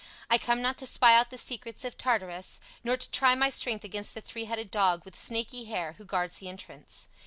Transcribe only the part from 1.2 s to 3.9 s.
the secrets of Tartarus, nor to try my strength